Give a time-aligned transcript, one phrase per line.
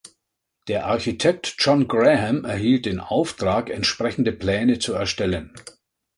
[0.67, 5.53] Der Architekt John Graham erhielt den Auftrag, entsprechende Pläne zu erstellen.